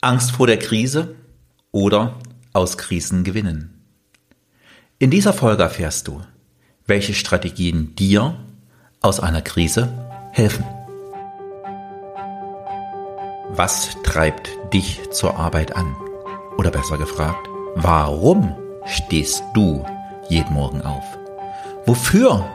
Angst 0.00 0.30
vor 0.30 0.46
der 0.46 0.60
Krise 0.60 1.16
oder 1.72 2.18
aus 2.52 2.78
Krisen 2.78 3.24
gewinnen. 3.24 3.82
In 5.00 5.10
dieser 5.10 5.32
Folge 5.32 5.64
erfährst 5.64 6.06
du, 6.06 6.22
welche 6.86 7.14
Strategien 7.14 7.96
dir 7.96 8.38
aus 9.00 9.18
einer 9.18 9.42
Krise 9.42 9.92
helfen. 10.30 10.64
Was 13.50 13.96
treibt 14.04 14.50
dich 14.72 15.00
zur 15.10 15.36
Arbeit 15.36 15.74
an? 15.74 15.96
Oder 16.56 16.70
besser 16.70 16.96
gefragt, 16.96 17.48
warum 17.74 18.54
stehst 18.86 19.42
du 19.54 19.84
jeden 20.28 20.54
Morgen 20.54 20.82
auf? 20.82 21.04
Wofür 21.86 22.48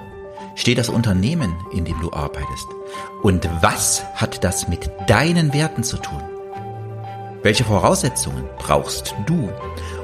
steht 0.56 0.78
das 0.78 0.88
Unternehmen, 0.88 1.54
in 1.74 1.84
dem 1.84 2.00
du 2.00 2.14
arbeitest? 2.14 2.68
Und 3.22 3.50
was 3.62 4.06
hat 4.16 4.46
das 4.46 4.70
mit 4.70 4.90
deinen 5.08 5.54
Werten 5.54 5.84
zu 5.84 5.98
tun? 5.98 6.33
Welche 7.44 7.66
Voraussetzungen 7.66 8.46
brauchst 8.58 9.14
du, 9.26 9.52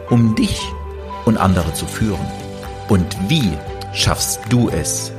um 0.10 0.36
dich 0.36 0.60
und 1.24 1.38
andere 1.38 1.74
zu 1.74 1.86
führen? 1.86 2.28
Und 2.90 3.16
wie 3.30 3.58
schaffst 3.94 4.42
du 4.50 4.68
es, 4.68 5.14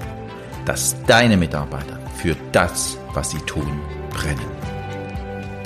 dass 0.67 1.03
deine 1.07 1.39
Mitarbeiter 1.39 1.99
für 2.15 2.37
das, 2.53 2.99
was 3.15 3.31
sie 3.31 3.39
tun, 3.47 3.81
brennen? 4.11 4.45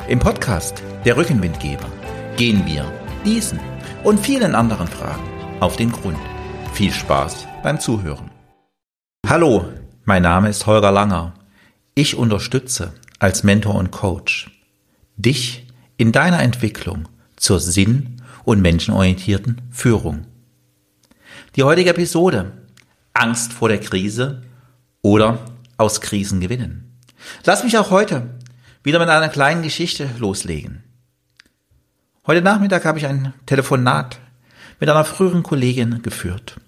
Im 0.07 0.21
Podcast 0.21 0.81
Der 1.05 1.17
Rückenwindgeber 1.17 1.89
gehen 2.37 2.65
wir 2.67 2.85
diesen 3.25 3.59
und 4.05 4.21
vielen 4.21 4.55
anderen 4.55 4.87
Fragen 4.87 5.29
auf 5.59 5.75
den 5.75 5.91
Grund. 5.91 6.19
Viel 6.73 6.93
Spaß 6.93 7.49
beim 7.65 7.81
Zuhören. 7.81 8.31
Hallo, 9.27 9.65
mein 10.05 10.23
Name 10.23 10.51
ist 10.51 10.67
Holger 10.67 10.93
Langer. 10.93 11.35
Ich 11.97 12.15
unterstütze 12.15 12.93
als 13.19 13.43
Mentor 13.43 13.75
und 13.75 13.91
Coach 13.91 14.53
dich 15.17 15.64
in 16.05 16.13
deiner 16.13 16.41
Entwicklung 16.41 17.09
zur 17.35 17.61
sinn- 17.61 18.21
und 18.45 18.61
menschenorientierten 18.61 19.63
Führung. 19.71 20.27
Die 21.57 21.63
heutige 21.63 21.89
Episode 21.89 22.53
Angst 23.15 23.55
vor 23.55 23.71
der 23.71 23.81
Krise 23.81 24.43
oder 25.01 25.39
aus 25.79 26.03
Krisen 26.03 26.41
gewinnen. 26.41 27.01
Lass 27.47 27.65
mich 27.65 27.79
auch 27.79 27.91
heute 27.91 28.29
wieder 28.83 28.99
mit 28.99 29.09
einer 29.09 29.31
kleinen 29.31 29.63
Geschichte 29.63 30.11
loslegen. 30.19 30.85
Heute 32.27 32.43
Nachmittag 32.43 32.85
habe 32.85 32.99
ich 32.99 33.07
ein 33.07 33.33
Telefonat 33.47 34.21
mit 34.81 34.91
einer 34.91 35.07
früheren 35.07 35.43
Kollegin 35.43 36.03
geführt. 36.03 36.61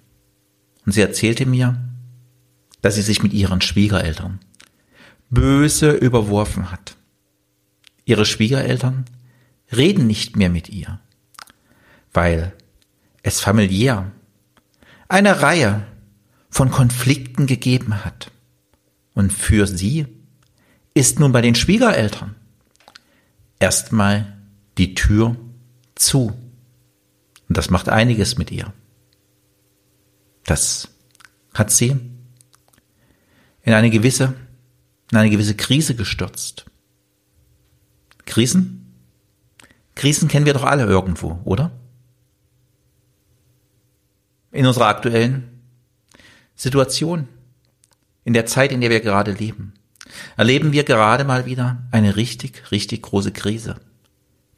Und 0.86 0.92
sie 0.92 1.02
erzählte 1.02 1.44
mir, 1.44 1.76
dass 2.80 2.94
sie 2.94 3.02
sich 3.02 3.22
mit 3.22 3.34
ihren 3.34 3.60
Schwiegereltern 3.60 4.40
böse 5.28 5.90
überworfen 5.90 6.72
hat. 6.72 6.96
Ihre 8.06 8.24
Schwiegereltern 8.24 9.04
reden 9.74 10.06
nicht 10.06 10.36
mehr 10.36 10.50
mit 10.50 10.68
ihr, 10.68 11.00
weil 12.12 12.52
es 13.22 13.40
familiär 13.40 14.12
eine 15.08 15.42
Reihe 15.42 15.86
von 16.50 16.70
Konflikten 16.70 17.46
gegeben 17.46 18.04
hat. 18.04 18.30
Und 19.14 19.32
für 19.32 19.66
sie 19.66 20.06
ist 20.94 21.18
nun 21.18 21.32
bei 21.32 21.42
den 21.42 21.54
Schwiegereltern 21.54 22.34
erstmal 23.58 24.36
die 24.78 24.94
Tür 24.94 25.36
zu. 25.94 26.28
Und 27.48 27.56
das 27.56 27.70
macht 27.70 27.88
einiges 27.88 28.38
mit 28.38 28.50
ihr. 28.50 28.72
Das 30.44 30.88
hat 31.54 31.70
sie 31.70 31.96
in 33.62 33.72
eine 33.72 33.90
gewisse, 33.90 34.34
in 35.10 35.18
eine 35.18 35.30
gewisse 35.30 35.56
Krise 35.56 35.94
gestürzt. 35.96 36.66
Krisen? 38.24 38.85
Krisen 39.96 40.28
kennen 40.28 40.46
wir 40.46 40.54
doch 40.54 40.64
alle 40.64 40.84
irgendwo, 40.84 41.40
oder? 41.44 41.72
in 44.56 44.66
unserer 44.66 44.86
aktuellen 44.86 45.60
Situation, 46.54 47.28
in 48.24 48.32
der 48.32 48.46
Zeit, 48.46 48.72
in 48.72 48.80
der 48.80 48.90
wir 48.90 49.00
gerade 49.00 49.32
leben, 49.32 49.74
erleben 50.36 50.72
wir 50.72 50.84
gerade 50.84 51.24
mal 51.24 51.44
wieder 51.46 51.86
eine 51.90 52.16
richtig, 52.16 52.70
richtig 52.70 53.02
große 53.02 53.32
Krise, 53.32 53.76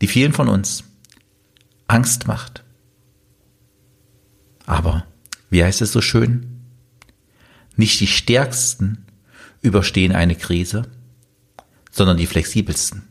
die 0.00 0.06
vielen 0.06 0.32
von 0.32 0.48
uns 0.48 0.84
Angst 1.88 2.28
macht. 2.28 2.62
Aber, 4.66 5.04
wie 5.50 5.64
heißt 5.64 5.82
es 5.82 5.92
so 5.92 6.00
schön? 6.00 6.60
Nicht 7.74 7.98
die 8.00 8.06
Stärksten 8.06 9.06
überstehen 9.62 10.12
eine 10.12 10.36
Krise, 10.36 10.82
sondern 11.90 12.18
die 12.18 12.26
Flexibelsten. 12.26 13.02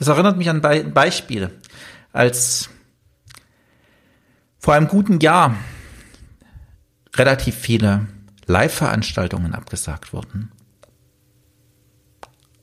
Das 0.00 0.08
erinnert 0.08 0.38
mich 0.38 0.48
an 0.48 0.62
Beispiele, 0.62 1.50
als 2.14 2.70
vor 4.58 4.72
einem 4.72 4.88
guten 4.88 5.20
Jahr 5.20 5.54
relativ 7.14 7.54
viele 7.54 8.06
Live-Veranstaltungen 8.46 9.54
abgesagt 9.54 10.14
wurden, 10.14 10.52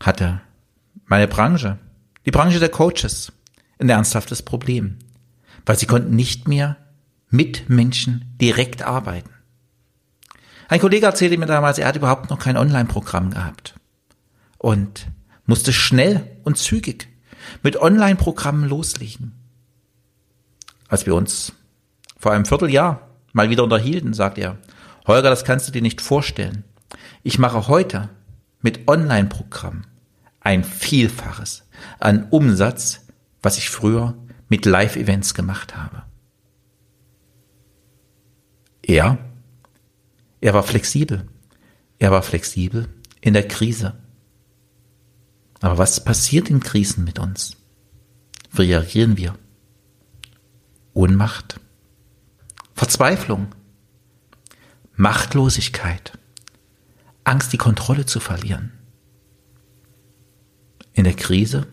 hatte 0.01 0.41
meine 1.05 1.27
Branche, 1.27 1.77
die 2.25 2.31
Branche 2.31 2.57
der 2.57 2.69
Coaches, 2.69 3.31
ein 3.77 3.87
ernsthaftes 3.87 4.41
Problem, 4.41 4.97
weil 5.63 5.77
sie 5.77 5.85
konnten 5.85 6.15
nicht 6.15 6.47
mehr 6.47 6.77
mit 7.29 7.69
Menschen 7.69 8.35
direkt 8.41 8.81
arbeiten. 8.81 9.29
Ein 10.69 10.79
Kollege 10.79 11.05
erzählte 11.05 11.37
mir 11.37 11.45
damals, 11.45 11.77
er 11.77 11.87
hat 11.87 11.97
überhaupt 11.97 12.31
noch 12.31 12.39
kein 12.39 12.57
Online-Programm 12.57 13.29
gehabt 13.29 13.75
und 14.57 15.05
musste 15.45 15.71
schnell 15.71 16.35
und 16.43 16.57
zügig 16.57 17.09
mit 17.63 17.77
Online-Programmen 17.77 18.67
loslegen. 18.67 19.33
Als 20.87 21.05
wir 21.05 21.15
uns 21.15 21.53
vor 22.17 22.31
einem 22.31 22.45
Vierteljahr 22.45 23.07
mal 23.33 23.49
wieder 23.49 23.63
unterhielten, 23.63 24.13
sagt 24.13 24.37
er, 24.37 24.57
Holger, 25.05 25.29
das 25.29 25.45
kannst 25.45 25.67
du 25.67 25.71
dir 25.71 25.81
nicht 25.81 26.01
vorstellen. 26.01 26.63
Ich 27.23 27.39
mache 27.39 27.67
heute 27.67 28.09
mit 28.61 28.87
Online-Programmen 28.87 29.87
ein 30.39 30.63
Vielfaches 30.63 31.67
an 31.99 32.27
Umsatz, 32.29 33.05
was 33.41 33.57
ich 33.57 33.69
früher 33.69 34.17
mit 34.49 34.65
Live-Events 34.65 35.33
gemacht 35.33 35.75
habe. 35.75 36.03
Er, 38.81 39.17
er 40.39 40.53
war 40.53 40.63
flexibel. 40.63 41.27
Er 41.99 42.11
war 42.11 42.21
flexibel 42.21 42.87
in 43.19 43.33
der 43.33 43.47
Krise. 43.47 43.97
Aber 45.61 45.77
was 45.77 46.03
passiert 46.03 46.49
in 46.49 46.59
Krisen 46.59 47.03
mit 47.03 47.19
uns? 47.19 47.57
Wie 48.51 48.63
reagieren 48.63 49.17
wir? 49.17 49.37
Ohnmacht, 50.93 51.59
Verzweiflung, 52.73 53.53
Machtlosigkeit, 54.95 56.17
Angst, 57.23 57.53
die 57.53 57.57
Kontrolle 57.57 58.05
zu 58.05 58.19
verlieren. 58.19 58.71
In 60.93 61.03
der 61.03 61.13
Krise 61.13 61.67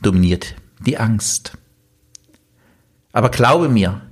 dominiert 0.00 0.54
die 0.80 0.98
Angst. 0.98 1.58
Aber 3.12 3.30
glaube 3.30 3.68
mir, 3.68 4.02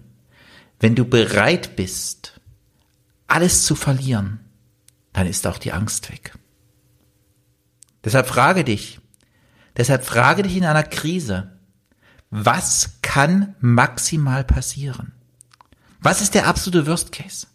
wenn 0.80 0.94
du 0.94 1.04
bereit 1.04 1.76
bist, 1.76 2.40
alles 3.26 3.64
zu 3.64 3.74
verlieren, 3.74 4.40
dann 5.12 5.26
ist 5.26 5.46
auch 5.46 5.58
die 5.58 5.72
Angst 5.72 6.10
weg. 6.10 6.32
Deshalb 8.04 8.26
frage 8.28 8.64
dich, 8.64 8.99
deshalb 9.80 10.04
frage 10.04 10.42
dich 10.42 10.56
in 10.56 10.66
einer 10.66 10.82
Krise, 10.82 11.58
was 12.28 13.00
kann 13.00 13.54
maximal 13.60 14.44
passieren? 14.44 15.12
Was 16.02 16.20
ist 16.20 16.34
der 16.34 16.46
absolute 16.46 16.86
Worst 16.86 17.12
Case? 17.12 17.46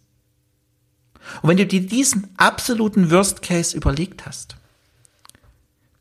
Und 1.40 1.50
wenn 1.50 1.56
du 1.56 1.66
dir 1.66 1.86
diesen 1.86 2.36
absoluten 2.36 3.12
Worst 3.12 3.42
Case 3.42 3.76
überlegt 3.76 4.26
hast, 4.26 4.56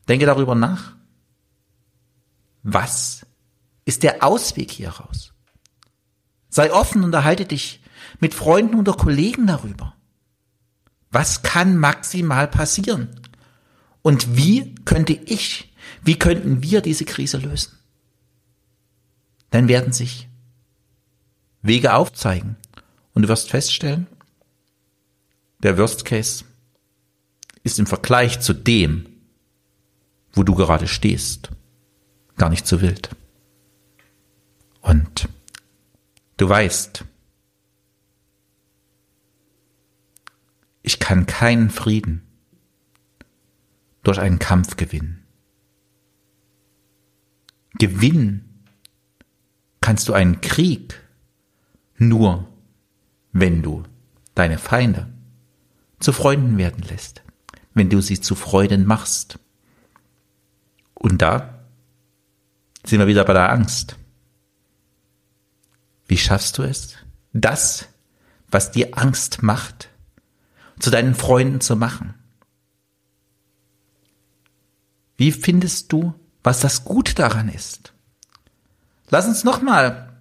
denke 0.08 0.26
darüber 0.26 0.56
nach. 0.56 0.96
Was 2.64 3.26
ist 3.86 4.02
der 4.02 4.24
Ausweg 4.24 4.72
hier 4.72 4.90
raus? 4.90 5.32
Sei 6.50 6.74
offen 6.74 7.04
und 7.04 7.14
erhalte 7.14 7.46
dich 7.46 7.84
mit 8.20 8.34
Freunden 8.34 8.80
oder 8.80 8.94
Kollegen 8.94 9.46
darüber. 9.46 9.96
Was 11.12 11.44
kann 11.44 11.78
maximal 11.78 12.48
passieren? 12.48 13.10
Und 14.02 14.36
wie 14.36 14.74
könnte 14.86 15.14
ich, 15.14 15.75
wie 16.04 16.18
könnten 16.18 16.62
wir 16.62 16.82
diese 16.82 17.06
Krise 17.06 17.38
lösen? 17.38 17.78
Dann 19.52 19.68
werden 19.68 19.94
sich 19.94 20.28
Wege 21.62 21.94
aufzeigen. 21.94 22.58
Und 23.14 23.24
du 23.24 23.28
wirst 23.28 23.50
feststellen, 23.50 24.08
der 25.60 25.78
Worst 25.78 26.06
Case 26.06 26.46
ist 27.64 27.80
im 27.80 27.88
Vergleich 27.88 28.40
zu 28.42 28.54
dem, 28.54 29.08
wo 30.34 30.44
du 30.44 30.54
gerade 30.54 30.88
stehst, 30.88 31.50
gar 32.36 32.50
nicht 32.50 32.68
so 32.68 32.82
wild. 32.82 33.10
Und 34.82 35.30
du 36.38 36.48
weißt, 36.48 37.06
ich 40.84 41.00
kann 41.00 41.26
keinen 41.26 41.72
Frieden 41.72 42.22
durch 44.04 44.20
einen 44.20 44.38
Kampf 44.38 44.78
gewinnen. 44.78 45.25
Gewinnen 47.78 48.64
kannst 49.82 50.08
du 50.08 50.14
einen 50.14 50.42
Krieg 50.42 51.02
nur, 51.98 52.48
wenn 53.32 53.62
du 53.62 53.84
deine 54.34 54.58
Feinde 54.58 55.08
zu 56.00 56.12
Freunden 56.12 56.58
werden 56.58 56.84
lässt, 56.84 57.24
wenn 57.74 57.90
du 57.90 58.02
sie 58.02 58.20
zu 58.20 58.36
Freuden 58.36 58.86
machst. 58.86 59.40
Und 60.94 61.22
da 61.22 61.66
sind 62.86 63.00
wir 63.00 63.08
wieder 63.08 63.26
bei 63.26 63.34
der 63.34 63.52
Angst. 63.52 63.98
Wie 66.08 66.18
schaffst 66.18 66.58
du 66.58 66.64
es, 66.64 66.96
das, 67.34 67.88
was 68.50 68.72
dir 68.72 68.98
Angst 68.98 69.42
macht, 69.44 69.90
zu 70.80 70.92
deinen 70.92 71.16
Freunden 71.16 71.62
zu 71.62 71.76
machen? 71.76 72.14
Wie 75.18 75.32
findest 75.32 75.92
du, 75.92 76.14
was 76.46 76.60
das 76.60 76.86
Gute 76.86 77.16
daran 77.16 77.50
ist? 77.50 77.94
Lass 79.10 79.28
uns 79.28 79.44
nochmal 79.44 80.16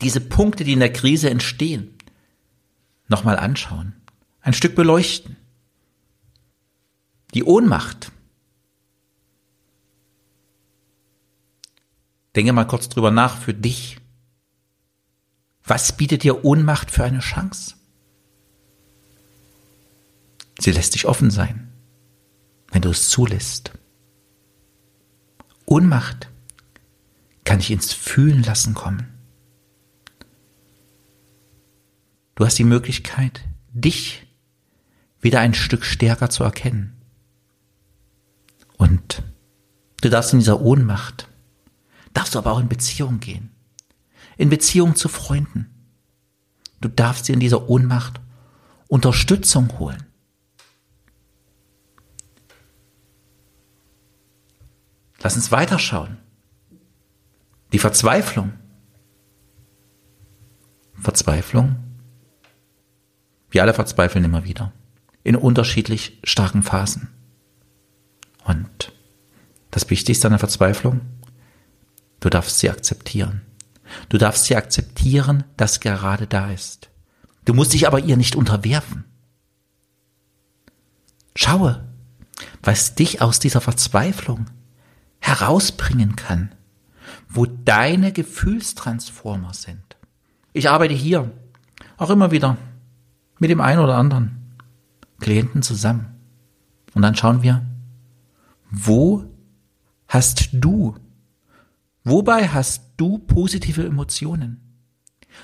diese 0.00 0.20
Punkte, 0.20 0.64
die 0.64 0.72
in 0.72 0.80
der 0.80 0.92
Krise 0.92 1.30
entstehen, 1.30 1.96
nochmal 3.06 3.38
anschauen, 3.38 3.94
ein 4.40 4.52
Stück 4.52 4.74
beleuchten. 4.74 5.36
Die 7.32 7.44
Ohnmacht. 7.44 8.10
Denke 12.34 12.52
mal 12.52 12.66
kurz 12.66 12.88
drüber 12.88 13.10
nach 13.10 13.38
für 13.38 13.54
dich. 13.54 13.98
Was 15.62 15.96
bietet 15.96 16.24
dir 16.24 16.44
Ohnmacht 16.44 16.90
für 16.90 17.04
eine 17.04 17.20
Chance? 17.20 17.74
Sie 20.58 20.72
lässt 20.72 20.94
dich 20.94 21.06
offen 21.06 21.30
sein, 21.30 21.72
wenn 22.72 22.82
du 22.82 22.90
es 22.90 23.08
zulässt. 23.08 23.72
Ohnmacht 25.66 26.28
kann 27.44 27.60
ich 27.60 27.70
ins 27.70 27.92
Fühlen 27.92 28.42
lassen 28.42 28.74
kommen. 28.74 29.08
Du 32.34 32.44
hast 32.44 32.58
die 32.58 32.64
Möglichkeit, 32.64 33.42
dich 33.72 34.26
wieder 35.20 35.40
ein 35.40 35.54
Stück 35.54 35.84
stärker 35.84 36.30
zu 36.30 36.44
erkennen. 36.44 36.92
Und 38.76 39.22
du 40.02 40.10
darfst 40.10 40.32
in 40.32 40.40
dieser 40.40 40.60
Ohnmacht, 40.60 41.28
darfst 42.12 42.34
du 42.34 42.38
aber 42.38 42.52
auch 42.52 42.60
in 42.60 42.68
Beziehung 42.68 43.20
gehen. 43.20 43.50
In 44.36 44.50
Beziehung 44.50 44.96
zu 44.96 45.08
Freunden. 45.08 45.70
Du 46.80 46.88
darfst 46.88 47.28
dir 47.28 47.34
in 47.34 47.40
dieser 47.40 47.68
Ohnmacht 47.68 48.20
Unterstützung 48.88 49.78
holen. 49.78 50.04
Lass 55.24 55.36
uns 55.36 55.50
weiterschauen. 55.50 56.18
Die 57.72 57.78
Verzweiflung. 57.78 58.52
Verzweiflung. 60.92 61.76
Wir 63.48 63.62
alle 63.62 63.72
verzweifeln 63.72 64.22
immer 64.26 64.44
wieder. 64.44 64.74
In 65.22 65.34
unterschiedlich 65.34 66.20
starken 66.24 66.62
Phasen. 66.62 67.08
Und 68.44 68.92
das 69.70 69.88
Wichtigste 69.88 70.26
an 70.26 70.32
der 70.32 70.40
Verzweiflung, 70.40 71.00
du 72.20 72.28
darfst 72.28 72.58
sie 72.58 72.68
akzeptieren. 72.68 73.40
Du 74.10 74.18
darfst 74.18 74.44
sie 74.44 74.56
akzeptieren, 74.56 75.44
dass 75.56 75.80
gerade 75.80 76.26
da 76.26 76.50
ist. 76.50 76.90
Du 77.46 77.54
musst 77.54 77.72
dich 77.72 77.86
aber 77.86 78.00
ihr 78.00 78.18
nicht 78.18 78.36
unterwerfen. 78.36 79.06
Schaue, 81.34 81.82
was 82.62 82.94
dich 82.94 83.22
aus 83.22 83.38
dieser 83.38 83.62
Verzweiflung 83.62 84.50
herausbringen 85.24 86.16
kann, 86.16 86.54
wo 87.30 87.46
deine 87.46 88.12
Gefühlstransformer 88.12 89.54
sind. 89.54 89.96
Ich 90.52 90.68
arbeite 90.68 90.92
hier 90.92 91.30
auch 91.96 92.10
immer 92.10 92.30
wieder 92.30 92.58
mit 93.38 93.48
dem 93.48 93.62
einen 93.62 93.80
oder 93.80 93.96
anderen 93.96 94.54
Klienten 95.20 95.62
zusammen. 95.62 96.14
Und 96.92 97.00
dann 97.00 97.16
schauen 97.16 97.42
wir, 97.42 97.64
wo 98.70 99.24
hast 100.08 100.50
du, 100.52 100.96
wobei 102.04 102.48
hast 102.48 102.82
du 102.98 103.16
positive 103.16 103.86
Emotionen? 103.86 104.60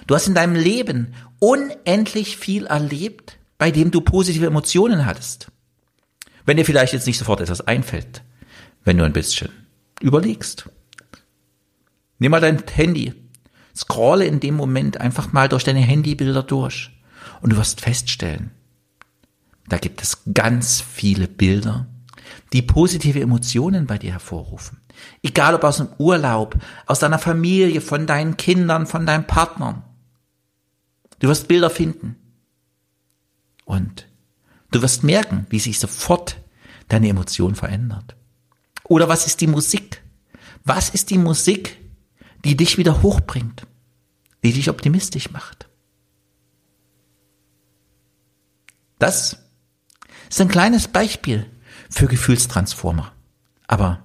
Du 0.07 0.15
hast 0.15 0.29
in 0.29 0.35
deinem 0.35 0.57
Leben 0.57 1.15
unendlich 1.39 2.37
viel 2.37 2.67
erlebt, 2.67 3.39
bei 3.57 3.71
dem 3.71 3.91
du 3.91 4.03
positive 4.03 4.47
Emotionen 4.47 5.07
hattest. 5.07 5.51
Wenn 6.45 6.59
dir 6.59 6.67
vielleicht 6.67 6.93
jetzt 6.93 7.07
nicht 7.07 7.19
sofort 7.19 7.41
etwas 7.41 7.63
einfällt, 7.63 8.23
wenn 8.85 8.99
du 8.99 9.05
ein 9.05 9.15
bisschen 9.15 9.51
überlegst. 10.01 10.69
Nimm 12.19 12.33
mal 12.33 12.41
dein 12.41 12.63
Handy, 12.73 13.15
scrolle 13.75 14.27
in 14.27 14.41
dem 14.41 14.55
Moment 14.57 15.01
einfach 15.01 15.33
mal 15.33 15.49
durch 15.49 15.65
deine 15.65 15.81
Handybilder 15.81 16.43
durch 16.43 16.91
und 17.41 17.53
du 17.53 17.57
wirst 17.57 17.81
feststellen, 17.81 18.51
da 19.69 19.79
gibt 19.79 20.03
es 20.03 20.23
ganz 20.35 20.81
viele 20.81 21.29
Bilder, 21.29 21.87
die 22.53 22.63
positive 22.63 23.21
Emotionen 23.21 23.87
bei 23.87 23.99
dir 23.99 24.13
hervorrufen. 24.13 24.81
Egal 25.23 25.55
ob 25.55 25.65
aus 25.65 25.79
dem 25.79 25.89
Urlaub, 25.99 26.57
aus 26.87 26.99
deiner 26.99 27.19
Familie, 27.19 27.81
von 27.81 28.07
deinen 28.07 28.37
Kindern, 28.37 28.87
von 28.87 29.07
deinem 29.07 29.27
Partner. 29.27 29.85
Du 31.21 31.29
wirst 31.29 31.49
Bilder 31.49 31.71
finden. 31.71 32.17
Und 33.65 34.09
du 34.73 34.83
wirst 34.83 35.05
merken, 35.05 35.47
wie 35.51 35.61
sich 35.61 35.79
sofort 35.79 36.39
deine 36.89 37.09
Emotion 37.09 37.55
verändert. 37.55 38.17
Oder 38.91 39.09
was 39.09 39.25
ist 39.25 39.41
die 39.41 39.47
Musik? 39.47 40.03
Was 40.65 40.91
ist 40.91 41.11
die 41.11 41.19
Musik, 41.19 41.79
die 42.45 42.57
dich 42.57 42.77
wieder 42.77 43.03
hochbringt, 43.03 43.65
die 44.43 44.53
dich 44.53 44.69
optimistisch 44.69 45.31
macht? 45.31 45.69
Das 48.99 49.39
ist 50.29 50.41
ein 50.41 50.49
kleines 50.49 50.89
Beispiel 50.89 51.47
für 51.89 52.09
Gefühlstransformer. 52.09 53.13
Aber 53.69 54.03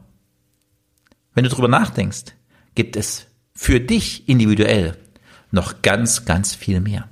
wenn 1.34 1.46
du 1.46 1.50
drüber 1.50 1.68
nachdenkst, 1.68 2.36
gibt 2.76 2.96
es 2.96 3.26
für 3.56 3.80
dich 3.80 4.30
individuell 4.30 5.00
noch 5.50 5.82
ganz, 5.82 6.26
ganz 6.26 6.54
viel 6.54 6.80
mehr. 6.80 7.10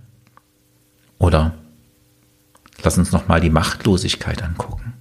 Oder 1.18 1.58
lass 2.84 3.00
uns 3.00 3.12
noch 3.12 3.28
mal 3.28 3.42
die 3.42 3.50
Machtlosigkeit 3.50 4.44
angucken. 4.44 4.94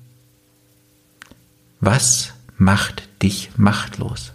Was 1.79 2.32
macht 2.63 3.23
dich 3.23 3.51
machtlos? 3.57 4.33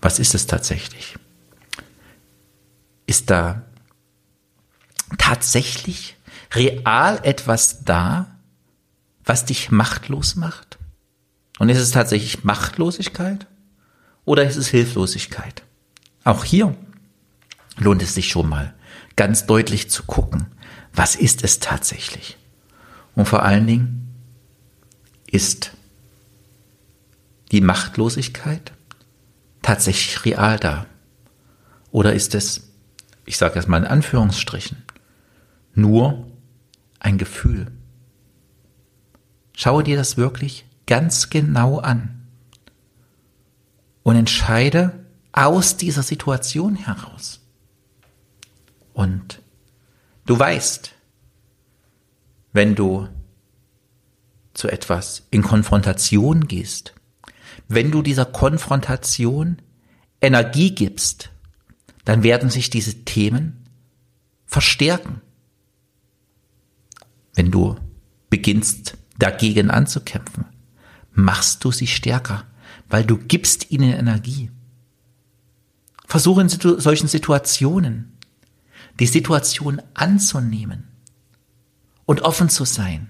Was 0.00 0.18
ist 0.18 0.34
es 0.34 0.46
tatsächlich? 0.46 1.16
Ist 3.06 3.30
da 3.30 3.62
tatsächlich 5.16 6.16
real 6.52 7.20
etwas 7.22 7.84
da, 7.84 8.36
was 9.24 9.44
dich 9.44 9.70
machtlos 9.70 10.34
macht? 10.34 10.78
Und 11.58 11.68
ist 11.68 11.78
es 11.78 11.92
tatsächlich 11.92 12.44
Machtlosigkeit 12.44 13.46
oder 14.24 14.44
ist 14.44 14.56
es 14.56 14.68
Hilflosigkeit? 14.68 15.62
Auch 16.24 16.44
hier 16.44 16.76
lohnt 17.76 18.02
es 18.02 18.14
sich 18.14 18.28
schon 18.28 18.48
mal 18.48 18.74
ganz 19.14 19.46
deutlich 19.46 19.90
zu 19.90 20.02
gucken, 20.02 20.46
was 20.92 21.14
ist 21.14 21.44
es 21.44 21.60
tatsächlich? 21.60 22.36
Und 23.14 23.26
vor 23.26 23.44
allen 23.44 23.66
Dingen 23.66 24.14
ist 25.26 25.75
die 27.52 27.60
Machtlosigkeit 27.60 28.72
tatsächlich 29.62 30.24
real 30.24 30.58
da? 30.58 30.86
Oder 31.90 32.14
ist 32.14 32.34
es, 32.34 32.72
ich 33.24 33.36
sage 33.36 33.58
es 33.58 33.66
mal 33.66 33.78
in 33.78 33.86
Anführungsstrichen, 33.86 34.82
nur 35.74 36.26
ein 37.00 37.18
Gefühl? 37.18 37.72
Schaue 39.54 39.84
dir 39.84 39.96
das 39.96 40.16
wirklich 40.16 40.66
ganz 40.86 41.30
genau 41.30 41.78
an 41.78 42.26
und 44.02 44.16
entscheide 44.16 45.04
aus 45.32 45.76
dieser 45.76 46.02
Situation 46.02 46.76
heraus. 46.76 47.40
Und 48.92 49.42
du 50.24 50.38
weißt, 50.38 50.92
wenn 52.52 52.74
du 52.74 53.08
zu 54.54 54.68
etwas 54.68 55.26
in 55.30 55.42
Konfrontation 55.42 56.46
gehst, 56.46 56.94
wenn 57.68 57.90
du 57.90 58.02
dieser 58.02 58.24
Konfrontation 58.24 59.58
Energie 60.20 60.74
gibst, 60.74 61.30
dann 62.04 62.22
werden 62.22 62.50
sich 62.50 62.70
diese 62.70 63.04
Themen 63.04 63.64
verstärken. 64.46 65.20
Wenn 67.34 67.50
du 67.50 67.76
beginnst 68.30 68.96
dagegen 69.18 69.70
anzukämpfen, 69.70 70.46
machst 71.12 71.64
du 71.64 71.72
sie 71.72 71.86
stärker, 71.86 72.44
weil 72.88 73.04
du 73.04 73.18
gibst 73.18 73.70
ihnen 73.70 73.92
Energie. 73.92 74.50
Versuche 76.06 76.40
in 76.40 76.48
situ 76.48 76.78
solchen 76.78 77.08
Situationen 77.08 78.16
die 79.00 79.06
Situation 79.06 79.82
anzunehmen 79.94 80.88
und 82.04 82.22
offen 82.22 82.48
zu 82.48 82.64
sein. 82.64 83.08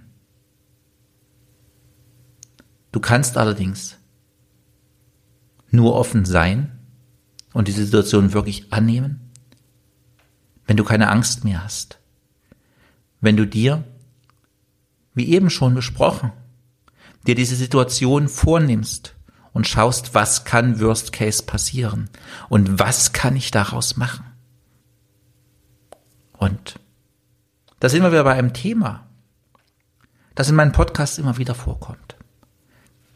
Du 2.92 3.00
kannst 3.00 3.36
allerdings 3.36 3.98
nur 5.70 5.94
offen 5.94 6.24
sein 6.24 6.78
und 7.52 7.68
diese 7.68 7.84
Situation 7.84 8.32
wirklich 8.32 8.72
annehmen? 8.72 9.30
Wenn 10.66 10.76
du 10.76 10.84
keine 10.84 11.08
Angst 11.08 11.44
mehr 11.44 11.62
hast? 11.62 11.98
Wenn 13.20 13.36
du 13.36 13.46
dir, 13.46 13.84
wie 15.14 15.28
eben 15.28 15.50
schon 15.50 15.74
besprochen, 15.74 16.32
dir 17.26 17.34
diese 17.34 17.56
Situation 17.56 18.28
vornimmst 18.28 19.14
und 19.52 19.66
schaust, 19.66 20.14
was 20.14 20.44
kann 20.44 20.80
Worst 20.80 21.12
Case 21.12 21.42
passieren 21.42 22.10
und 22.48 22.78
was 22.78 23.12
kann 23.12 23.36
ich 23.36 23.50
daraus 23.50 23.96
machen? 23.96 24.24
Und 26.32 26.78
da 27.80 27.88
sind 27.88 28.02
wir 28.02 28.12
wieder 28.12 28.24
bei 28.24 28.34
einem 28.34 28.52
Thema, 28.52 29.06
das 30.34 30.50
in 30.50 30.54
meinem 30.54 30.72
Podcast 30.72 31.18
immer 31.18 31.38
wieder 31.38 31.54
vorkommt. 31.54 32.16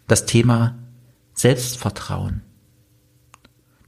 Das 0.06 0.26
Thema 0.26 0.78
Selbstvertrauen. 1.40 2.42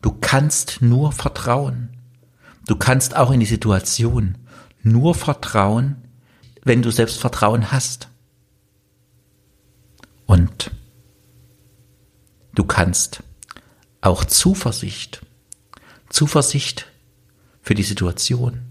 Du 0.00 0.10
kannst 0.10 0.80
nur 0.80 1.12
vertrauen. 1.12 1.90
Du 2.66 2.76
kannst 2.76 3.14
auch 3.14 3.30
in 3.30 3.40
die 3.40 3.46
Situation 3.46 4.38
nur 4.82 5.14
vertrauen, 5.14 6.08
wenn 6.64 6.80
du 6.80 6.90
Selbstvertrauen 6.90 7.70
hast. 7.70 8.08
Und 10.24 10.70
du 12.54 12.64
kannst 12.64 13.22
auch 14.00 14.24
Zuversicht, 14.24 15.20
Zuversicht 16.08 16.86
für 17.60 17.74
die 17.74 17.82
Situation, 17.82 18.62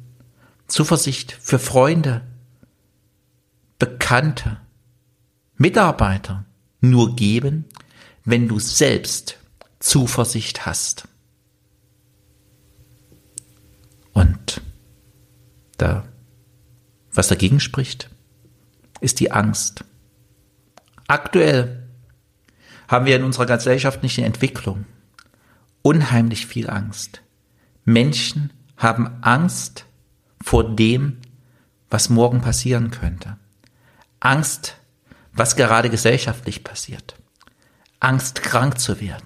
Zuversicht 0.67 1.37
für 1.39 1.59
Freunde, 1.59 2.23
Bekannte, 3.77 4.57
Mitarbeiter 5.55 6.45
nur 6.81 7.15
geben, 7.15 7.65
wenn 8.23 8.47
du 8.47 8.59
selbst 8.59 9.37
Zuversicht 9.79 10.65
hast. 10.65 11.07
Und 14.13 14.61
da, 15.77 16.05
was 17.11 17.27
dagegen 17.27 17.59
spricht, 17.59 18.09
ist 18.99 19.19
die 19.19 19.31
Angst. 19.31 19.83
Aktuell 21.07 21.87
haben 22.87 23.05
wir 23.05 23.15
in 23.15 23.23
unserer 23.23 23.45
gesellschaftlichen 23.45 24.23
Entwicklung 24.23 24.85
unheimlich 25.81 26.45
viel 26.45 26.69
Angst. 26.69 27.21
Menschen 27.85 28.51
haben 28.77 29.17
Angst 29.21 29.85
vor 30.43 30.75
dem, 30.75 31.17
was 31.89 32.09
morgen 32.09 32.41
passieren 32.41 32.91
könnte. 32.91 33.37
Angst, 34.19 34.77
was 35.33 35.55
gerade 35.55 35.89
gesellschaftlich 35.89 36.63
passiert. 36.63 37.15
Angst, 38.01 38.43
krank 38.43 38.79
zu 38.79 38.99
werden. 38.99 39.25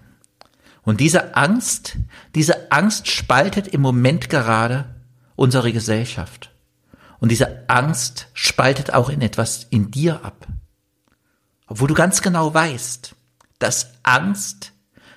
Und 0.84 1.00
diese 1.00 1.36
Angst, 1.36 1.98
diese 2.36 2.72
Angst 2.72 3.08
spaltet 3.08 3.68
im 3.68 3.82
Moment 3.82 4.30
gerade 4.30 4.86
unsere 5.36 5.74
Gesellschaft. 5.74 6.52
Und 7.20 7.30
diese 7.30 7.68
Angst 7.70 8.28
spaltet 8.34 8.94
auch 8.94 9.10
in 9.10 9.22
etwas 9.22 9.66
in 9.72 9.90
dir 9.90 10.24
ab. 10.24 10.48
Obwohl 11.66 11.88
du 11.88 11.96
ganz 11.96 12.22
genau 12.22 12.54
weißt, 12.54 13.16
dass 13.58 13.94
Angst 14.04 14.74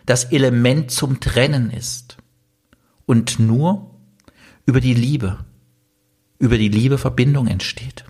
das 0.07 0.25
Element 0.25 0.91
zum 0.91 1.21
Trennen 1.21 1.71
ist. 1.71 2.17
Und 3.05 3.39
nur 3.39 3.95
über 4.65 4.81
die 4.81 4.95
Liebe, 4.95 5.45
über 6.39 6.57
die 6.57 6.69
Liebe 6.69 6.97
Verbindung 6.97 7.47
entsteht. 7.47 8.05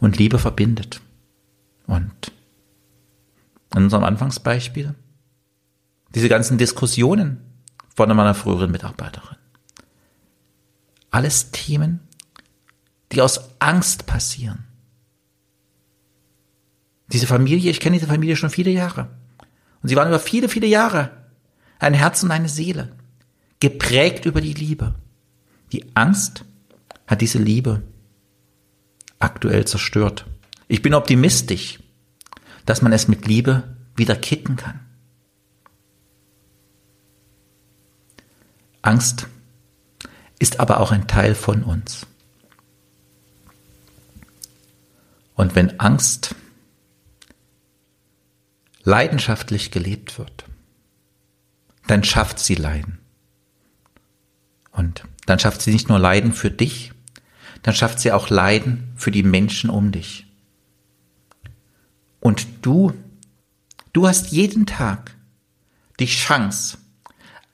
Und 0.00 0.18
Liebe 0.18 0.38
verbindet. 0.38 1.00
Und 1.86 2.29
in 3.74 3.84
unserem 3.84 4.04
Anfangsbeispiel, 4.04 4.94
diese 6.14 6.28
ganzen 6.28 6.58
Diskussionen 6.58 7.40
von 7.94 8.08
meiner 8.08 8.34
früheren 8.34 8.70
Mitarbeiterin. 8.70 9.36
Alles 11.10 11.50
Themen, 11.50 12.00
die 13.12 13.20
aus 13.20 13.50
Angst 13.58 14.06
passieren. 14.06 14.64
Diese 17.12 17.26
Familie, 17.26 17.70
ich 17.70 17.80
kenne 17.80 17.96
diese 17.96 18.06
Familie 18.06 18.36
schon 18.36 18.50
viele 18.50 18.70
Jahre. 18.70 19.08
Und 19.82 19.88
sie 19.88 19.96
waren 19.96 20.08
über 20.08 20.20
viele, 20.20 20.48
viele 20.48 20.66
Jahre 20.66 21.10
ein 21.80 21.94
Herz 21.94 22.22
und 22.22 22.30
eine 22.30 22.48
Seele, 22.48 22.92
geprägt 23.58 24.26
über 24.26 24.40
die 24.40 24.54
Liebe. 24.54 24.94
Die 25.72 25.96
Angst 25.96 26.44
hat 27.06 27.20
diese 27.20 27.38
Liebe 27.38 27.82
aktuell 29.18 29.66
zerstört. 29.66 30.26
Ich 30.68 30.82
bin 30.82 30.94
optimistisch, 30.94 31.79
dass 32.70 32.82
man 32.82 32.92
es 32.92 33.08
mit 33.08 33.26
Liebe 33.26 33.64
wieder 33.96 34.14
kitten 34.14 34.54
kann. 34.54 34.78
Angst 38.80 39.26
ist 40.38 40.60
aber 40.60 40.78
auch 40.78 40.92
ein 40.92 41.08
Teil 41.08 41.34
von 41.34 41.64
uns. 41.64 42.06
Und 45.34 45.56
wenn 45.56 45.80
Angst 45.80 46.36
leidenschaftlich 48.84 49.72
gelebt 49.72 50.16
wird, 50.20 50.44
dann 51.88 52.04
schafft 52.04 52.38
sie 52.38 52.54
Leiden. 52.54 53.00
Und 54.70 55.02
dann 55.26 55.40
schafft 55.40 55.60
sie 55.62 55.72
nicht 55.72 55.88
nur 55.88 55.98
Leiden 55.98 56.34
für 56.34 56.52
dich, 56.52 56.92
dann 57.64 57.74
schafft 57.74 57.98
sie 57.98 58.12
auch 58.12 58.30
Leiden 58.30 58.92
für 58.94 59.10
die 59.10 59.24
Menschen 59.24 59.70
um 59.70 59.90
dich. 59.90 60.29
Und 62.20 62.64
du, 62.64 62.92
du 63.92 64.06
hast 64.06 64.30
jeden 64.30 64.66
Tag 64.66 65.16
die 65.98 66.06
Chance, 66.06 66.78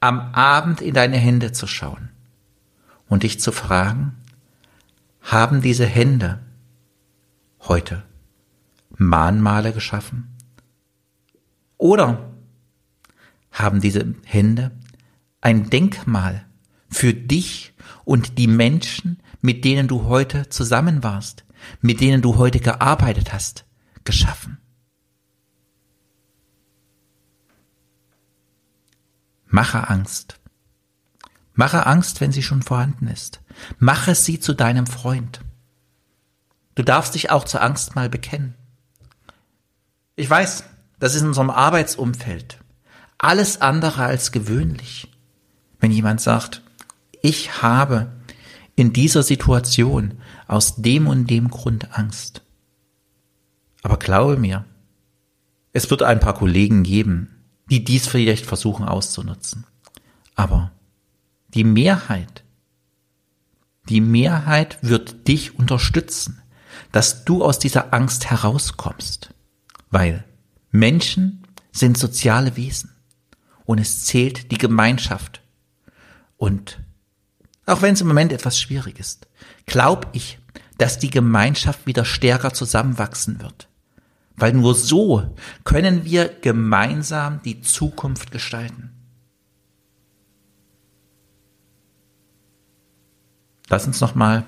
am 0.00 0.20
Abend 0.34 0.80
in 0.80 0.94
deine 0.94 1.16
Hände 1.16 1.52
zu 1.52 1.66
schauen 1.66 2.10
und 3.08 3.22
dich 3.22 3.40
zu 3.40 3.52
fragen, 3.52 4.16
haben 5.22 5.62
diese 5.62 5.86
Hände 5.86 6.40
heute 7.60 8.04
Mahnmale 8.96 9.72
geschaffen? 9.72 10.36
Oder 11.78 12.32
haben 13.50 13.80
diese 13.80 14.14
Hände 14.24 14.70
ein 15.40 15.70
Denkmal 15.70 16.46
für 16.88 17.12
dich 17.12 17.74
und 18.04 18.38
die 18.38 18.46
Menschen, 18.46 19.22
mit 19.40 19.64
denen 19.64 19.88
du 19.88 20.04
heute 20.04 20.48
zusammen 20.48 21.02
warst, 21.02 21.44
mit 21.80 22.00
denen 22.00 22.22
du 22.22 22.36
heute 22.36 22.60
gearbeitet 22.60 23.32
hast, 23.32 23.65
geschaffen? 24.06 24.58
Mache 29.46 29.88
Angst. 29.88 30.40
Mache 31.52 31.86
Angst, 31.86 32.20
wenn 32.20 32.32
sie 32.32 32.42
schon 32.42 32.62
vorhanden 32.62 33.08
ist. 33.08 33.40
Mache 33.78 34.14
sie 34.14 34.40
zu 34.40 34.54
deinem 34.54 34.86
Freund. 34.86 35.40
Du 36.74 36.82
darfst 36.82 37.14
dich 37.14 37.30
auch 37.30 37.44
zur 37.44 37.62
Angst 37.62 37.94
mal 37.94 38.08
bekennen. 38.08 38.54
Ich 40.14 40.28
weiß, 40.28 40.64
das 40.98 41.14
ist 41.14 41.20
in 41.22 41.28
unserem 41.28 41.50
Arbeitsumfeld 41.50 42.58
alles 43.18 43.60
andere 43.60 44.04
als 44.04 44.32
gewöhnlich. 44.32 45.08
Wenn 45.80 45.90
jemand 45.90 46.20
sagt, 46.20 46.62
ich 47.22 47.62
habe 47.62 48.12
in 48.74 48.92
dieser 48.92 49.22
Situation 49.22 50.20
aus 50.46 50.76
dem 50.76 51.06
und 51.06 51.28
dem 51.28 51.48
Grund 51.48 51.96
Angst. 51.98 52.42
Aber 53.86 53.98
glaube 53.98 54.36
mir, 54.36 54.64
es 55.72 55.90
wird 55.90 56.02
ein 56.02 56.18
paar 56.18 56.34
Kollegen 56.34 56.82
geben, 56.82 57.44
die 57.70 57.84
dies 57.84 58.08
vielleicht 58.08 58.44
versuchen 58.44 58.84
auszunutzen. 58.84 59.64
Aber 60.34 60.72
die 61.54 61.62
Mehrheit, 61.62 62.42
die 63.88 64.00
Mehrheit 64.00 64.78
wird 64.82 65.28
dich 65.28 65.56
unterstützen, 65.56 66.42
dass 66.90 67.24
du 67.24 67.44
aus 67.44 67.60
dieser 67.60 67.94
Angst 67.94 68.28
herauskommst, 68.28 69.32
weil 69.88 70.24
Menschen 70.72 71.44
sind 71.70 71.96
soziale 71.96 72.56
Wesen 72.56 72.90
und 73.66 73.78
es 73.78 74.04
zählt 74.04 74.50
die 74.50 74.58
Gemeinschaft. 74.58 75.42
Und 76.36 76.80
auch 77.66 77.82
wenn 77.82 77.94
es 77.94 78.00
im 78.00 78.08
Moment 78.08 78.32
etwas 78.32 78.58
schwierig 78.58 78.98
ist, 78.98 79.28
glaube 79.64 80.08
ich, 80.12 80.40
dass 80.76 80.98
die 80.98 81.10
Gemeinschaft 81.10 81.86
wieder 81.86 82.04
stärker 82.04 82.52
zusammenwachsen 82.52 83.40
wird. 83.40 83.68
Weil 84.36 84.52
nur 84.52 84.74
so 84.74 85.34
können 85.64 86.04
wir 86.04 86.28
gemeinsam 86.28 87.40
die 87.42 87.62
Zukunft 87.62 88.30
gestalten. 88.30 88.92
Lass 93.68 93.86
uns 93.86 94.00
nochmal 94.00 94.44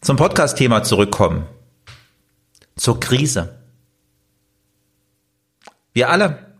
zum 0.00 0.16
Podcast-Thema 0.16 0.82
zurückkommen. 0.82 1.46
Zur 2.76 2.98
Krise. 2.98 3.58
Wir 5.92 6.10
alle, 6.10 6.56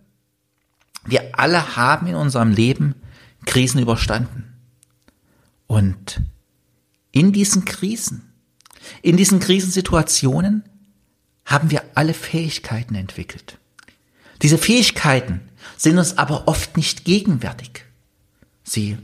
wir 1.04 1.38
alle 1.38 1.76
haben 1.76 2.06
in 2.06 2.14
unserem 2.14 2.50
Leben 2.50 2.94
Krisen 3.46 3.80
überstanden. 3.80 4.52
Und 5.66 6.20
in 7.10 7.32
diesen 7.32 7.64
Krisen, 7.64 8.32
in 9.00 9.16
diesen 9.16 9.40
Krisensituationen 9.40 10.64
haben 11.44 11.70
wir 11.70 11.82
alle 11.94 12.14
Fähigkeiten 12.14 12.94
entwickelt. 12.94 13.58
Diese 14.42 14.58
Fähigkeiten, 14.58 15.40
sind 15.76 15.98
uns 15.98 16.18
aber 16.18 16.48
oft 16.48 16.76
nicht 16.76 17.04
gegenwärtig. 17.04 17.84
Sie 18.62 18.98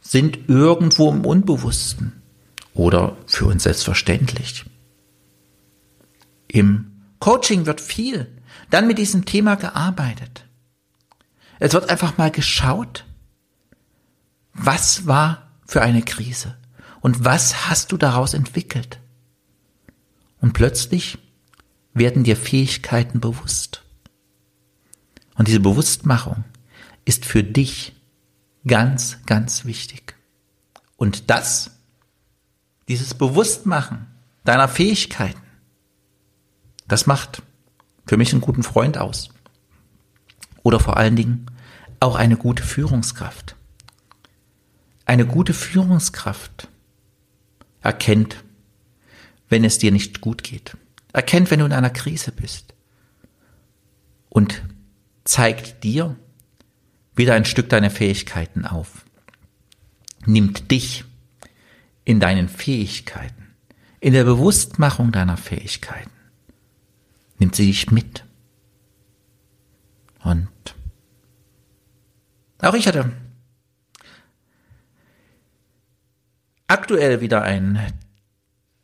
sind 0.00 0.48
irgendwo 0.48 1.10
im 1.10 1.24
Unbewussten 1.24 2.22
oder 2.74 3.16
für 3.26 3.46
uns 3.46 3.64
selbstverständlich. 3.64 4.64
Im 6.48 7.02
Coaching 7.18 7.66
wird 7.66 7.80
viel 7.80 8.28
dann 8.70 8.86
mit 8.86 8.98
diesem 8.98 9.24
Thema 9.24 9.56
gearbeitet. 9.56 10.46
Es 11.58 11.74
wird 11.74 11.90
einfach 11.90 12.16
mal 12.16 12.30
geschaut, 12.30 13.04
was 14.54 15.06
war 15.06 15.50
für 15.66 15.82
eine 15.82 16.02
Krise 16.02 16.56
und 17.00 17.24
was 17.24 17.68
hast 17.68 17.92
du 17.92 17.96
daraus 17.96 18.34
entwickelt. 18.34 18.98
Und 20.40 20.54
plötzlich 20.54 21.18
werden 21.94 22.24
dir 22.24 22.36
Fähigkeiten 22.36 23.20
bewusst. 23.20 23.84
Und 25.34 25.48
diese 25.48 25.60
Bewusstmachung 25.60 26.44
ist 27.04 27.24
für 27.24 27.42
dich 27.42 27.94
ganz, 28.66 29.18
ganz 29.26 29.64
wichtig. 29.64 30.14
Und 30.96 31.30
das, 31.30 31.70
dieses 32.88 33.14
Bewusstmachen 33.14 34.06
deiner 34.44 34.68
Fähigkeiten, 34.68 35.40
das 36.86 37.06
macht 37.06 37.42
für 38.06 38.16
mich 38.16 38.32
einen 38.32 38.40
guten 38.40 38.62
Freund 38.62 38.98
aus. 38.98 39.30
Oder 40.62 40.80
vor 40.80 40.96
allen 40.96 41.16
Dingen 41.16 41.46
auch 42.00 42.16
eine 42.16 42.36
gute 42.36 42.62
Führungskraft. 42.62 43.56
Eine 45.06 45.26
gute 45.26 45.54
Führungskraft 45.54 46.68
erkennt, 47.80 48.44
wenn 49.48 49.64
es 49.64 49.78
dir 49.78 49.92
nicht 49.92 50.20
gut 50.20 50.42
geht. 50.42 50.76
Erkennt, 51.12 51.50
wenn 51.50 51.60
du 51.60 51.66
in 51.66 51.72
einer 51.72 51.90
Krise 51.90 52.32
bist. 52.32 52.74
Und 54.28 54.62
zeigt 55.24 55.84
dir 55.84 56.16
wieder 57.14 57.34
ein 57.34 57.44
Stück 57.44 57.68
deiner 57.68 57.90
Fähigkeiten 57.90 58.64
auf. 58.64 59.04
Nimmt 60.24 60.70
dich 60.70 61.04
in 62.04 62.20
deinen 62.20 62.48
Fähigkeiten, 62.48 63.54
in 64.00 64.12
der 64.12 64.24
Bewusstmachung 64.24 65.12
deiner 65.12 65.36
Fähigkeiten. 65.36 66.10
Nimmt 67.38 67.54
sie 67.54 67.66
dich 67.66 67.90
mit. 67.90 68.24
Und 70.22 70.48
auch 72.58 72.74
ich 72.74 72.86
hatte 72.86 73.12
aktuell 76.66 77.20
wieder 77.20 77.42
ein 77.42 77.80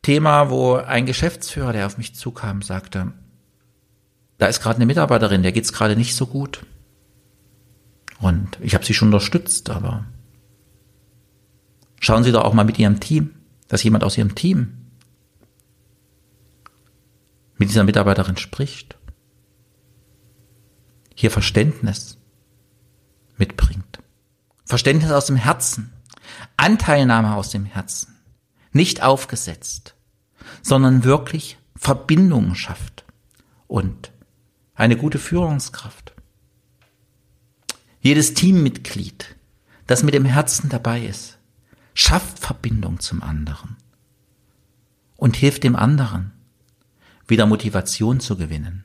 Thema, 0.07 0.51
wo 0.51 0.77
ein 0.77 1.05
Geschäftsführer, 1.05 1.73
der 1.73 1.85
auf 1.85 1.99
mich 1.99 2.15
zukam, 2.15 2.63
sagte, 2.63 3.13
da 4.39 4.47
ist 4.47 4.61
gerade 4.61 4.77
eine 4.77 4.87
Mitarbeiterin, 4.87 5.43
der 5.43 5.51
geht's 5.51 5.73
gerade 5.73 5.97
nicht 5.97 6.15
so 6.15 6.29
gut. 6.29 6.65
Und 8.21 8.57
ich 8.61 8.77
habe 8.77 8.85
sie 8.85 8.95
schon 8.95 9.09
unterstützt, 9.09 9.69
aber 9.69 10.07
schauen 11.99 12.23
Sie 12.23 12.31
doch 12.31 12.45
auch 12.45 12.55
mal 12.55 12.65
mit 12.65 12.79
Ihrem 12.79 13.01
Team, 13.01 13.35
dass 13.67 13.83
jemand 13.83 14.05
aus 14.05 14.17
Ihrem 14.17 14.37
Team 14.37 14.93
mit 17.57 17.69
dieser 17.69 17.83
Mitarbeiterin 17.83 18.37
spricht, 18.37 18.97
hier 21.17 21.33
Verständnis 21.33 22.17
mitbringt. 23.39 23.99
Verständnis 24.67 25.11
aus 25.11 25.27
dem 25.27 25.35
Herzen, 25.35 25.93
Anteilnahme 26.57 27.35
aus 27.35 27.51
dem 27.51 27.65
Herzen, 27.65 28.15
nicht 28.71 29.03
aufgesetzt, 29.03 29.96
sondern 30.62 31.05
wirklich 31.05 31.59
Verbindungen 31.76 32.55
schafft 32.55 33.05
und 33.67 34.12
eine 34.75 34.97
gute 34.97 35.19
Führungskraft. 35.19 36.15
Jedes 38.00 38.35
Teammitglied, 38.35 39.37
das 39.87 40.03
mit 40.03 40.15
dem 40.15 40.25
Herzen 40.25 40.69
dabei 40.69 41.04
ist, 41.04 41.39
schafft 41.95 42.39
Verbindung 42.39 43.00
zum 43.00 43.23
anderen 43.23 43.76
und 45.17 45.37
hilft 45.37 45.65
dem 45.65 45.76
anderen, 45.76 46.32
wieder 47.26 47.47
Motivation 47.47 48.21
zu 48.21 48.37
gewinnen 48.37 48.85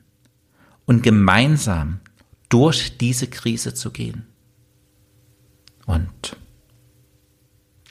und 0.86 1.02
gemeinsam 1.02 2.00
durch 2.48 2.98
diese 2.98 3.28
Krise 3.28 3.74
zu 3.74 3.90
gehen. 3.90 4.26
Und 5.86 6.36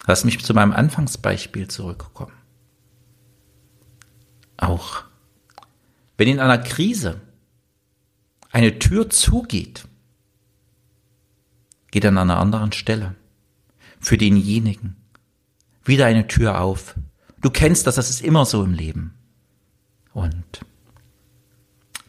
lass 0.06 0.24
mich 0.24 0.44
zu 0.44 0.54
meinem 0.54 0.74
Anfangsbeispiel 0.74 1.68
zurückkommen. 1.68 2.41
Auch 4.62 5.04
wenn 6.18 6.28
in 6.28 6.40
einer 6.40 6.60
Krise 6.60 7.20
eine 8.52 8.80
Tür 8.80 9.10
zugeht, 9.10 9.88
geht 11.90 12.06
an 12.06 12.18
einer 12.18 12.40
anderen 12.40 12.72
Stelle 12.72 13.16
für 14.00 14.18
denjenigen 14.18 14.96
wieder 15.84 16.06
eine 16.06 16.28
Tür 16.28 16.62
auf. 16.62 16.96
Du 17.42 17.50
kennst 17.50 17.88
das, 17.88 17.96
das 17.96 18.10
ist 18.10 18.22
immer 18.22 18.46
so 18.46 18.64
im 18.64 18.74
Leben. 18.74 19.16
Und 20.14 20.62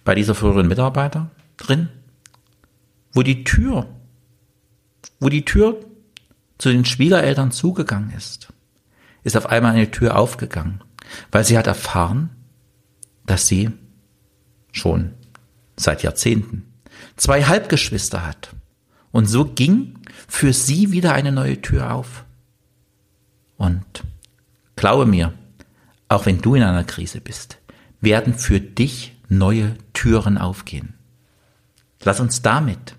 bei 0.04 0.14
dieser 0.14 0.34
früheren 0.34 0.68
Mitarbeiter 0.68 1.30
drin, 1.56 1.88
wo 3.12 3.22
die 3.22 3.44
Tür, 3.44 3.88
wo 5.20 5.30
die 5.30 5.44
Tür 5.44 5.80
zu 6.58 6.70
den 6.70 6.84
Schwiegereltern 6.84 7.50
zugegangen 7.50 8.10
ist, 8.10 8.52
ist 9.22 9.36
auf 9.38 9.46
einmal 9.46 9.72
eine 9.72 9.90
Tür 9.90 10.18
aufgegangen, 10.18 10.82
weil 11.30 11.44
sie 11.44 11.56
hat 11.56 11.66
erfahren, 11.66 12.30
dass 13.26 13.46
sie 13.46 13.70
schon 14.72 15.14
seit 15.76 16.02
Jahrzehnten 16.02 16.64
zwei 17.16 17.44
Halbgeschwister 17.44 18.26
hat. 18.26 18.54
Und 19.10 19.26
so 19.26 19.44
ging 19.44 19.98
für 20.28 20.52
sie 20.52 20.92
wieder 20.92 21.12
eine 21.12 21.32
neue 21.32 21.60
Tür 21.60 21.94
auf. 21.94 22.24
Und 23.56 24.04
glaube 24.76 25.06
mir, 25.06 25.32
auch 26.08 26.26
wenn 26.26 26.40
du 26.40 26.54
in 26.54 26.62
einer 26.62 26.84
Krise 26.84 27.20
bist, 27.20 27.58
werden 28.00 28.34
für 28.34 28.60
dich 28.60 29.16
neue 29.28 29.76
Türen 29.92 30.38
aufgehen. 30.38 30.94
Lass 32.02 32.20
uns 32.20 32.42
damit 32.42 32.96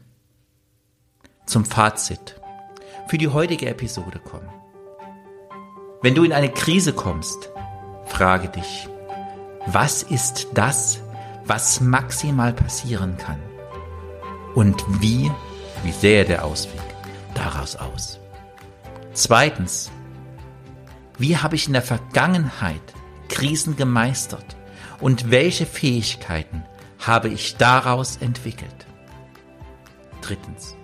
zum 1.45 1.65
Fazit 1.65 2.39
für 3.07 3.17
die 3.17 3.27
heutige 3.27 3.67
Episode 3.67 4.19
kommen. 4.19 4.49
Wenn 6.01 6.15
du 6.15 6.23
in 6.23 6.33
eine 6.33 6.49
Krise 6.49 6.93
kommst, 6.93 7.49
frage 8.05 8.49
dich, 8.49 8.87
was 9.65 10.03
ist 10.03 10.47
das, 10.53 11.01
was 11.45 11.81
maximal 11.81 12.53
passieren 12.53 13.17
kann? 13.17 13.39
Und 14.55 14.83
wie, 15.01 15.31
wie 15.83 15.91
sähe 15.91 16.25
der 16.25 16.45
Ausweg 16.45 16.81
daraus 17.33 17.75
aus? 17.75 18.19
Zweitens, 19.13 19.91
wie 21.17 21.37
habe 21.37 21.55
ich 21.55 21.67
in 21.67 21.73
der 21.73 21.81
Vergangenheit 21.81 22.81
Krisen 23.29 23.75
gemeistert? 23.75 24.55
und 25.03 25.31
welche 25.31 25.65
Fähigkeiten 25.65 26.63
habe 26.97 27.27
ich 27.27 27.57
daraus 27.57 28.15
entwickelt? 28.15 28.85
Drittens. 30.21 30.77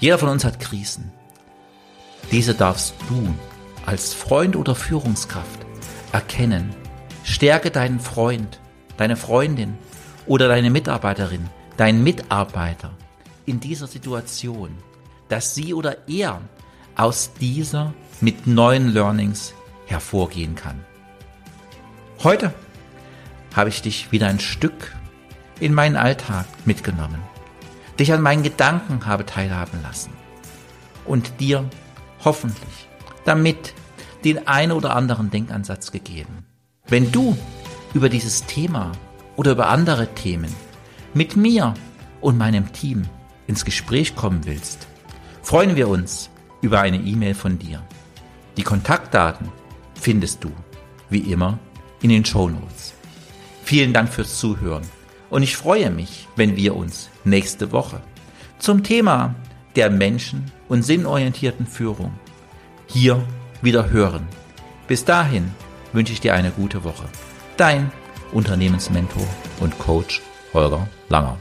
Jeder 0.00 0.18
von 0.18 0.30
uns 0.30 0.42
hat 0.42 0.58
Krisen. 0.58 1.12
Diese 2.32 2.54
darfst 2.54 2.94
du 3.10 3.34
als 3.84 4.14
Freund 4.14 4.56
oder 4.56 4.74
Führungskraft 4.74 5.66
erkennen. 6.12 6.74
Stärke 7.24 7.70
deinen 7.70 8.00
Freund, 8.00 8.60
deine 8.98 9.16
Freundin 9.16 9.78
oder 10.26 10.46
deine 10.46 10.70
Mitarbeiterin, 10.70 11.48
deinen 11.78 12.04
Mitarbeiter 12.04 12.90
in 13.46 13.60
dieser 13.60 13.86
Situation, 13.86 14.70
dass 15.28 15.54
sie 15.54 15.72
oder 15.74 16.06
er 16.06 16.42
aus 16.96 17.32
dieser 17.40 17.94
mit 18.20 18.46
neuen 18.46 18.92
Learnings 18.92 19.54
hervorgehen 19.86 20.54
kann. 20.54 20.84
Heute 22.22 22.52
habe 23.54 23.70
ich 23.70 23.80
dich 23.82 24.12
wieder 24.12 24.28
ein 24.28 24.38
Stück 24.38 24.94
in 25.60 25.72
meinen 25.72 25.96
Alltag 25.96 26.44
mitgenommen, 26.66 27.22
dich 27.98 28.12
an 28.12 28.20
meinen 28.20 28.42
Gedanken 28.42 29.06
habe 29.06 29.24
teilhaben 29.24 29.82
lassen 29.82 30.12
und 31.06 31.40
dir 31.40 31.64
hoffentlich 32.22 32.88
damit 33.24 33.72
den 34.24 34.46
ein 34.46 34.72
oder 34.72 34.94
anderen 34.94 35.30
Denkansatz 35.30 35.90
gegeben. 35.90 36.44
Wenn 36.86 37.10
du 37.10 37.34
über 37.94 38.10
dieses 38.10 38.44
Thema 38.44 38.92
oder 39.36 39.52
über 39.52 39.68
andere 39.68 40.14
Themen 40.14 40.54
mit 41.14 41.34
mir 41.34 41.72
und 42.20 42.36
meinem 42.36 42.74
Team 42.74 43.04
ins 43.46 43.64
Gespräch 43.64 44.14
kommen 44.14 44.44
willst, 44.44 44.86
freuen 45.42 45.76
wir 45.76 45.88
uns 45.88 46.28
über 46.60 46.80
eine 46.80 46.98
E-Mail 46.98 47.34
von 47.34 47.58
dir. 47.58 47.82
Die 48.58 48.62
Kontaktdaten 48.62 49.50
findest 49.94 50.44
du, 50.44 50.52
wie 51.08 51.20
immer, 51.32 51.58
in 52.02 52.10
den 52.10 52.24
Show 52.24 52.50
Notes. 52.50 52.92
Vielen 53.62 53.94
Dank 53.94 54.10
fürs 54.10 54.38
Zuhören 54.38 54.84
und 55.30 55.42
ich 55.42 55.56
freue 55.56 55.90
mich, 55.90 56.28
wenn 56.36 56.54
wir 56.54 56.76
uns 56.76 57.08
nächste 57.24 57.72
Woche 57.72 58.02
zum 58.58 58.82
Thema 58.82 59.34
der 59.74 59.88
Menschen- 59.88 60.52
und 60.68 60.82
sinnorientierten 60.82 61.66
Führung 61.66 62.12
hier 62.86 63.24
wieder 63.62 63.88
hören. 63.88 64.28
Bis 64.86 65.06
dahin 65.06 65.50
wünsche 65.94 66.12
ich 66.12 66.20
dir 66.20 66.34
eine 66.34 66.50
gute 66.50 66.84
Woche. 66.84 67.04
Dein 67.56 67.90
Unternehmensmentor 68.32 69.26
und 69.60 69.78
Coach 69.78 70.20
Holger 70.52 70.88
Langer. 71.08 71.38